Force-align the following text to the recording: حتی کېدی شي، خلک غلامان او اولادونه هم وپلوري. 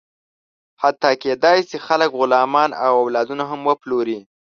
حتی 0.81 1.11
کېدی 1.21 1.57
شي، 1.67 1.77
خلک 1.87 2.09
غلامان 2.19 2.69
او 2.85 2.91
اولادونه 3.03 3.43
هم 3.51 3.59
وپلوري. 3.69 4.19